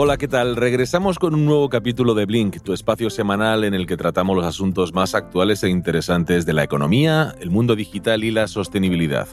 [0.00, 0.54] Hola, ¿qué tal?
[0.54, 4.46] Regresamos con un nuevo capítulo de Blink, tu espacio semanal en el que tratamos los
[4.46, 9.26] asuntos más actuales e interesantes de la economía, el mundo digital y la sostenibilidad.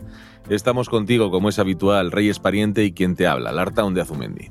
[0.49, 4.49] Estamos contigo, como es habitual, Reyes Pariente y quien te habla, Lartaun de Azumendi.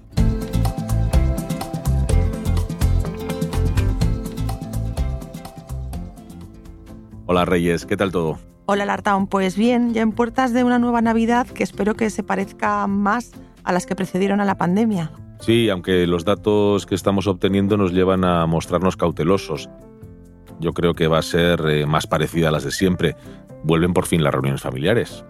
[7.26, 8.38] Hola Reyes, ¿qué tal todo?
[8.66, 12.23] Hola Lartaon, pues bien, ya en puertas de una nueva Navidad que espero que se
[12.23, 13.32] parezca más
[13.65, 15.10] a las que precedieron a la pandemia.
[15.45, 19.68] Sí, aunque los datos que estamos obteniendo nos llevan a mostrarnos cautelosos.
[20.59, 23.14] Yo creo que va a ser eh, más parecida a las de siempre.
[23.62, 25.23] Vuelven por fin las reuniones familiares.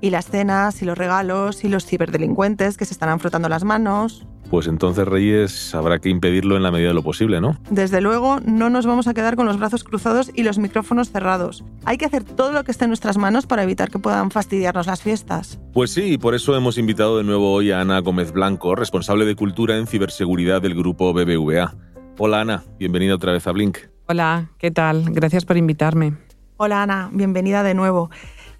[0.00, 4.26] Y las cenas, y los regalos, y los ciberdelincuentes que se estarán frotando las manos.
[4.50, 7.56] Pues entonces, Reyes, habrá que impedirlo en la medida de lo posible, ¿no?
[7.70, 11.62] Desde luego, no nos vamos a quedar con los brazos cruzados y los micrófonos cerrados.
[11.84, 14.88] Hay que hacer todo lo que esté en nuestras manos para evitar que puedan fastidiarnos
[14.88, 15.60] las fiestas.
[15.72, 19.24] Pues sí, y por eso hemos invitado de nuevo hoy a Ana Gómez Blanco, responsable
[19.24, 21.76] de cultura en ciberseguridad del grupo BBVA.
[22.18, 23.78] Hola Ana, bienvenida otra vez a Blink.
[24.08, 25.04] Hola, ¿qué tal?
[25.10, 26.14] Gracias por invitarme.
[26.56, 28.10] Hola Ana, bienvenida de nuevo.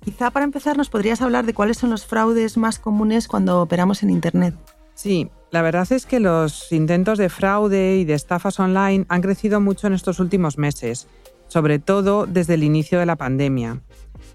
[0.03, 4.03] Quizá para empezar nos podrías hablar de cuáles son los fraudes más comunes cuando operamos
[4.03, 4.55] en Internet.
[4.95, 9.61] Sí, la verdad es que los intentos de fraude y de estafas online han crecido
[9.61, 11.07] mucho en estos últimos meses,
[11.49, 13.81] sobre todo desde el inicio de la pandemia.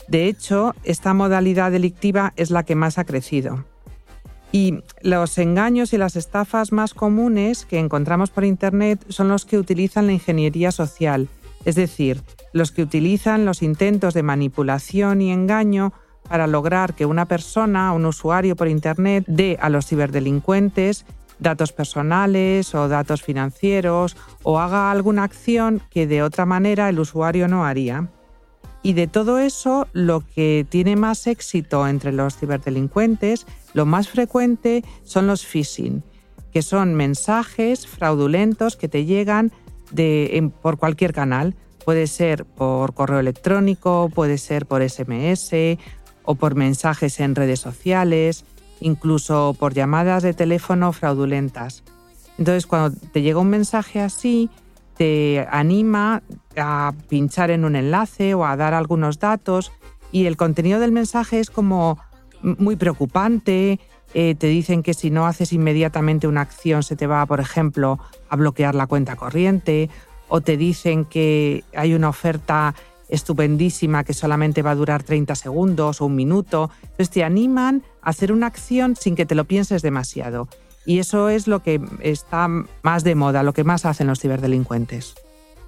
[0.07, 3.65] De hecho, esta modalidad delictiva es la que más ha crecido.
[4.51, 9.57] Y los engaños y las estafas más comunes que encontramos por Internet son los que
[9.57, 11.27] utilizan la ingeniería social,
[11.65, 12.21] es decir,
[12.53, 15.93] los que utilizan los intentos de manipulación y engaño
[16.29, 21.05] para lograr que una persona, un usuario por Internet, dé a los ciberdelincuentes
[21.39, 27.47] datos personales o datos financieros o haga alguna acción que de otra manera el usuario
[27.47, 28.09] no haría.
[28.83, 34.83] Y de todo eso, lo que tiene más éxito entre los ciberdelincuentes, lo más frecuente
[35.03, 36.03] son los phishing,
[36.53, 39.51] que son mensajes fraudulentos que te llegan
[40.61, 41.55] por cualquier canal.
[41.83, 45.77] Puede ser por correo electrónico, puede ser por SMS
[46.23, 48.45] o por mensajes en redes sociales,
[48.79, 51.83] incluso por llamadas de teléfono fraudulentas.
[52.37, 54.49] Entonces, cuando te llega un mensaje así,
[54.97, 56.23] te anima
[56.57, 59.71] a pinchar en un enlace o a dar algunos datos
[60.11, 61.99] y el contenido del mensaje es como
[62.41, 63.79] muy preocupante.
[64.17, 67.99] Eh, te dicen que si no haces inmediatamente una acción se te va, por ejemplo,
[68.29, 69.89] a bloquear la cuenta corriente
[70.29, 72.73] o te dicen que hay una oferta
[73.09, 76.71] estupendísima que solamente va a durar 30 segundos o un minuto.
[76.81, 80.47] Entonces te animan a hacer una acción sin que te lo pienses demasiado.
[80.85, 82.47] Y eso es lo que está
[82.83, 85.15] más de moda, lo que más hacen los ciberdelincuentes.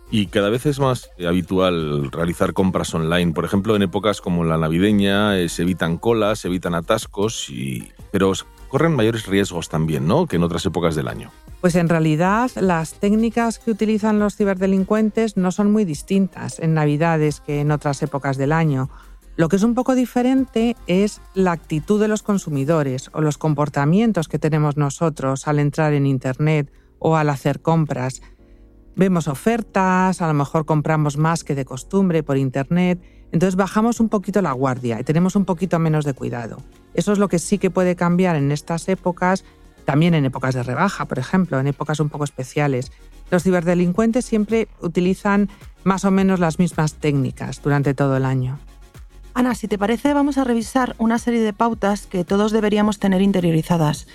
[0.10, 3.34] Y cada vez es más habitual realizar compras online.
[3.34, 7.92] Por ejemplo, en épocas como la navideña eh, se evitan colas, se evitan atascos, y...
[8.12, 8.32] pero
[8.70, 10.26] corren mayores riesgos también, ¿no?
[10.26, 11.32] Que en otras épocas del año.
[11.60, 17.42] Pues en realidad las técnicas que utilizan los ciberdelincuentes no son muy distintas en Navidades
[17.42, 18.90] que en otras épocas del año.
[19.36, 24.28] Lo que es un poco diferente es la actitud de los consumidores o los comportamientos
[24.28, 28.22] que tenemos nosotros al entrar en Internet o al hacer compras.
[28.98, 33.00] Vemos ofertas, a lo mejor compramos más que de costumbre por Internet,
[33.32, 36.58] entonces bajamos un poquito la guardia y tenemos un poquito menos de cuidado.
[36.96, 39.46] Eso es lo que sí que puede cambiar en estas épocas,
[39.86, 42.92] también en épocas de rebaja, por ejemplo, en épocas un poco especiales.
[43.30, 45.48] Los ciberdelincuentes siempre utilizan
[45.84, 48.58] más o menos las mismas técnicas durante todo el año.
[49.36, 53.22] Ana, si te parece, vamos a revisar una serie de pautas que todos deberíamos tener
[53.22, 54.08] interiorizadas.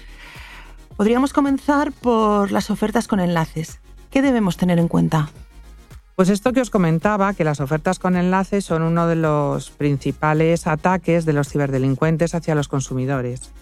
[0.96, 3.78] Podríamos comenzar por las ofertas con enlaces.
[4.12, 5.30] ¿Qué debemos tener en cuenta?
[6.16, 10.66] Pues esto que os comentaba, que las ofertas con enlaces son uno de los principales
[10.66, 13.52] ataques de los ciberdelincuentes hacia los consumidores.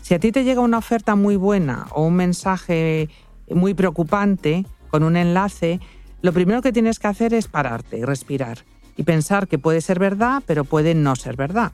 [0.00, 3.10] Si a ti te llega una oferta muy buena o un mensaje
[3.50, 5.78] muy preocupante con un enlace,
[6.22, 8.64] lo primero que tienes que hacer es pararte y respirar
[8.96, 11.72] y pensar que puede ser verdad, pero puede no ser verdad.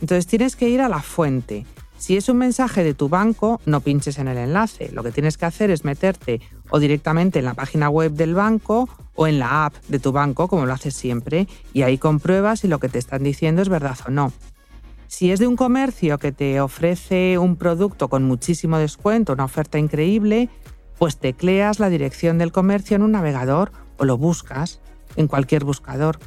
[0.00, 1.66] Entonces tienes que ir a la fuente.
[1.98, 4.90] Si es un mensaje de tu banco, no pinches en el enlace.
[4.92, 6.40] Lo que tienes que hacer es meterte
[6.70, 10.48] o directamente en la página web del banco o en la app de tu banco,
[10.48, 13.98] como lo haces siempre, y ahí compruebas si lo que te están diciendo es verdad
[14.06, 14.32] o no.
[15.08, 19.78] Si es de un comercio que te ofrece un producto con muchísimo descuento, una oferta
[19.78, 20.48] increíble,
[20.98, 24.80] pues tecleas la dirección del comercio en un navegador o lo buscas
[25.16, 26.18] en cualquier buscador.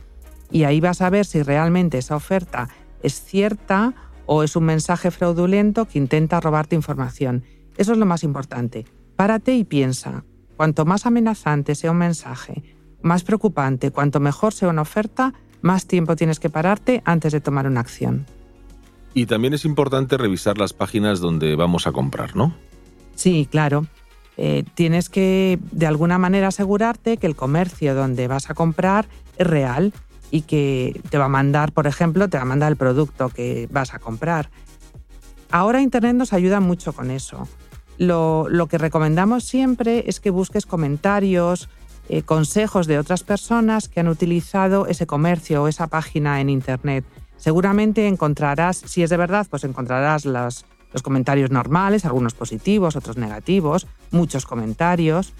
[0.51, 2.69] Y ahí vas a ver si realmente esa oferta
[3.03, 3.93] es cierta
[4.25, 7.43] o es un mensaje fraudulento que intenta robarte información.
[7.77, 8.85] Eso es lo más importante.
[9.19, 10.23] Párate y piensa.
[10.55, 12.63] Cuanto más amenazante sea un mensaje,
[13.01, 17.67] más preocupante, cuanto mejor sea una oferta, más tiempo tienes que pararte antes de tomar
[17.67, 18.25] una acción.
[19.13, 22.55] Y también es importante revisar las páginas donde vamos a comprar, ¿no?
[23.13, 23.87] Sí, claro.
[24.37, 29.45] Eh, tienes que de alguna manera asegurarte que el comercio donde vas a comprar es
[29.45, 29.91] real
[30.31, 33.67] y que te va a mandar, por ejemplo, te va a mandar el producto que
[33.69, 34.49] vas a comprar.
[35.51, 37.49] Ahora Internet nos ayuda mucho con eso.
[37.99, 41.69] Lo, lo que recomendamos siempre es que busques comentarios,
[42.07, 47.05] eh, consejos de otras personas que han utilizado ese comercio o esa página en Internet.
[47.37, 53.17] Seguramente encontrarás, si es de verdad, pues encontrarás los, los comentarios normales, algunos positivos, otros
[53.17, 55.33] negativos, muchos comentarios.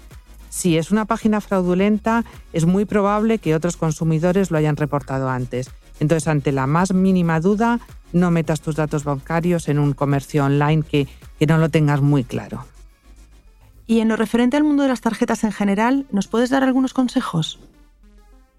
[0.50, 5.70] Si es una página fraudulenta, es muy probable que otros consumidores lo hayan reportado antes.
[5.98, 7.80] Entonces, ante la más mínima duda,
[8.12, 11.08] no metas tus datos bancarios en un comercio online que,
[11.38, 12.64] que no lo tengas muy claro.
[13.86, 16.94] Y en lo referente al mundo de las tarjetas en general, ¿nos puedes dar algunos
[16.94, 17.58] consejos?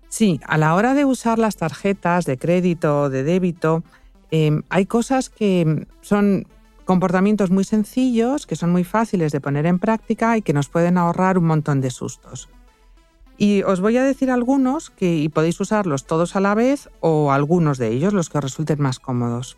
[0.09, 3.83] Sí, a la hora de usar las tarjetas de crédito o de débito,
[4.29, 6.47] eh, hay cosas que son
[6.83, 10.97] comportamientos muy sencillos, que son muy fáciles de poner en práctica y que nos pueden
[10.97, 12.49] ahorrar un montón de sustos.
[13.41, 17.79] Y os voy a decir algunos que podéis usarlos todos a la vez o algunos
[17.79, 19.57] de ellos, los que os resulten más cómodos.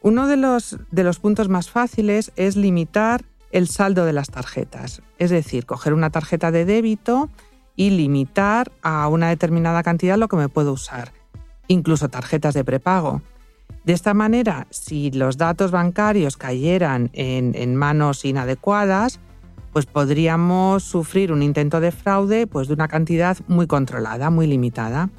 [0.00, 5.02] Uno de los, de los puntos más fáciles es limitar el saldo de las tarjetas,
[5.18, 7.28] es decir, coger una tarjeta de débito
[7.74, 11.12] y limitar a una determinada cantidad lo que me puedo usar,
[11.68, 13.20] incluso tarjetas de prepago.
[13.84, 19.20] De esta manera, si los datos bancarios cayeran en, manos inadecuadas,
[19.76, 25.10] pues podríamos sufrir un intento de fraude pues de una cantidad muy controlada, muy limitada.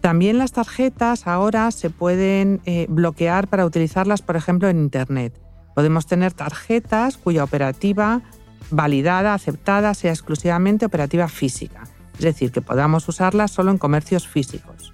[0.00, 5.36] También las tarjetas ahora se pueden eh, bloquear para utilizarlas, por ejemplo, en Internet.
[5.74, 8.22] Podemos tener tarjetas cuya operativa
[8.70, 11.88] validada, aceptada, sea exclusivamente operativa física,
[12.18, 14.92] es decir, que podamos usarlas solo en comercios físicos.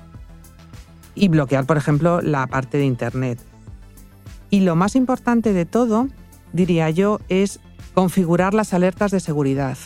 [1.15, 3.39] Y bloquear, por ejemplo, la parte de Internet.
[4.49, 6.09] Y lo más importante de todo,
[6.55, 7.61] diría yo, es
[7.97, 9.79] configurar las alertas de seguridad.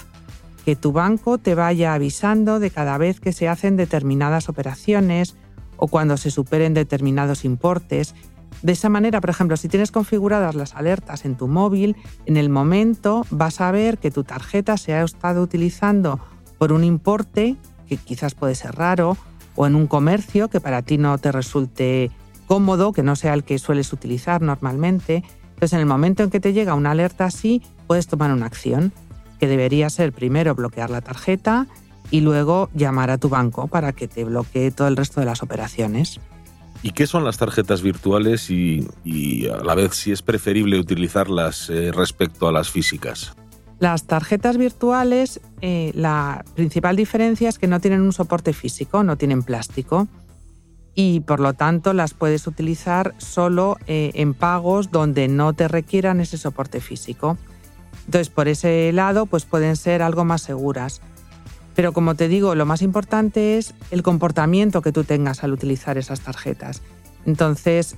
[0.64, 5.36] Que tu banco te vaya avisando de cada vez que se hacen determinadas operaciones
[5.76, 8.16] o cuando se superen determinados importes
[8.62, 11.96] de esa manera, por ejemplo, si tienes configuradas las alertas en tu móvil,
[12.26, 16.18] en el momento vas a ver que tu tarjeta se ha estado utilizando
[16.58, 17.56] por un importe
[17.88, 19.16] que quizás puede ser raro
[19.54, 22.10] o en un comercio que para ti no te resulte
[22.48, 25.22] cómodo, que no sea el que sueles utilizar normalmente.
[25.60, 28.94] Entonces, en el momento en que te llega una alerta así, puedes tomar una acción,
[29.38, 31.66] que debería ser primero bloquear la tarjeta
[32.10, 35.42] y luego llamar a tu banco para que te bloquee todo el resto de las
[35.42, 36.18] operaciones.
[36.82, 38.88] ¿Y qué son las tarjetas virtuales y,
[39.52, 43.34] a la vez si es preferible utilizarlas eh, respecto a las físicas?
[43.80, 49.18] Las tarjetas virtuales, eh, la principal diferencia es que no tienen un soporte físico, no
[49.18, 50.08] tienen plástico
[50.94, 56.20] y por lo tanto las puedes utilizar solo eh, en pagos donde no te requieran
[56.20, 57.38] ese soporte físico.
[58.06, 61.00] Entonces, por ese lado, pues pueden ser algo más seguras.
[61.76, 65.96] Pero como te digo, lo más importante es el comportamiento que tú tengas al utilizar
[65.96, 66.82] esas tarjetas.
[67.24, 67.96] Entonces,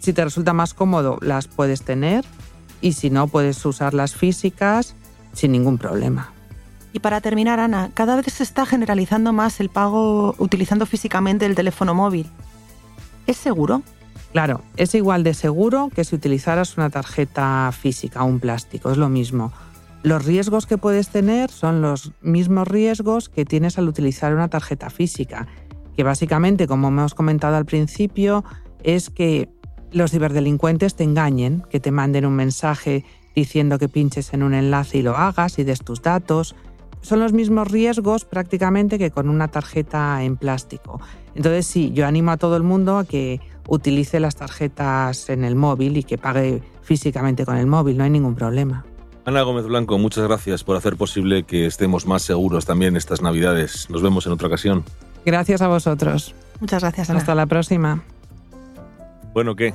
[0.00, 2.24] si te resulta más cómodo, las puedes tener
[2.80, 4.96] y si no, puedes usarlas físicas
[5.32, 6.32] sin ningún problema.
[6.92, 11.54] Y para terminar, Ana, cada vez se está generalizando más el pago utilizando físicamente el
[11.54, 12.30] teléfono móvil.
[13.26, 13.82] ¿Es seguro?
[14.32, 19.08] Claro, es igual de seguro que si utilizaras una tarjeta física un plástico, es lo
[19.08, 19.52] mismo.
[20.02, 24.90] Los riesgos que puedes tener son los mismos riesgos que tienes al utilizar una tarjeta
[24.90, 25.46] física,
[25.96, 28.44] que básicamente, como hemos comentado al principio,
[28.82, 29.48] es que
[29.92, 33.04] los ciberdelincuentes te engañen, que te manden un mensaje
[33.36, 36.56] diciendo que pinches en un enlace y lo hagas y des tus datos.
[37.02, 41.00] Son los mismos riesgos prácticamente que con una tarjeta en plástico.
[41.34, 45.56] Entonces sí, yo animo a todo el mundo a que utilice las tarjetas en el
[45.56, 48.84] móvil y que pague físicamente con el móvil, no hay ningún problema.
[49.24, 53.88] Ana Gómez Blanco, muchas gracias por hacer posible que estemos más seguros también estas Navidades.
[53.88, 54.84] Nos vemos en otra ocasión.
[55.24, 56.34] Gracias a vosotros.
[56.60, 57.20] Muchas gracias, Ana.
[57.20, 58.02] Hasta la próxima.
[59.32, 59.74] Bueno, ¿qué?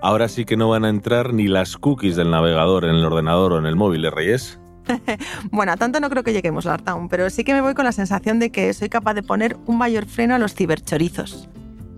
[0.00, 3.54] Ahora sí que no van a entrar ni las cookies del navegador en el ordenador
[3.54, 4.60] o en el móvil, ¿eh, Reyes?
[5.50, 7.92] bueno, a tanto no creo que lleguemos, Lartown, pero sí que me voy con la
[7.92, 11.48] sensación de que soy capaz de poner un mayor freno a los ciberchorizos.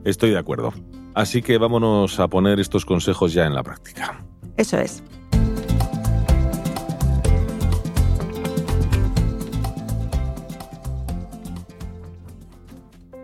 [0.04, 0.73] Estoy de acuerdo.
[1.14, 4.23] Así que vámonos a poner estos consejos ya en la práctica.
[4.57, 5.02] Eso es.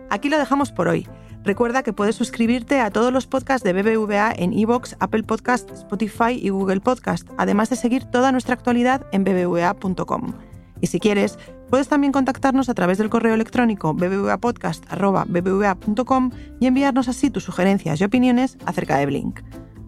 [0.09, 1.07] Aquí lo dejamos por hoy.
[1.45, 6.31] Recuerda que puedes suscribirte a todos los podcasts de BBVA en iVoox, Apple Podcast, Spotify
[6.31, 10.33] y Google Podcast, además de seguir toda nuestra actualidad en bbva.com.
[10.81, 11.37] Y si quieres,
[11.69, 18.05] puedes también contactarnos a través del correo electrónico bbvapodcast.bbva.com y enviarnos así tus sugerencias y
[18.05, 19.41] opiniones acerca de Blink.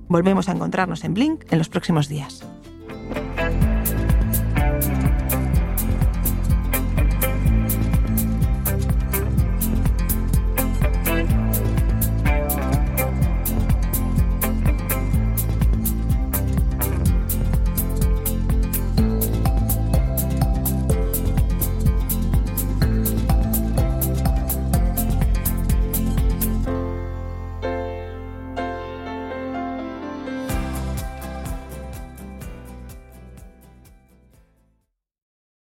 [0.10, 2.46] Volvemos a encontrarnos en Blink en los próximos días.